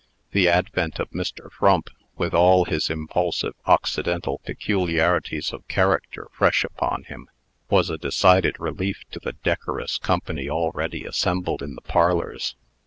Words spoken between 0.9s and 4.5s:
of Mr. Frump, with all his impulsive occidental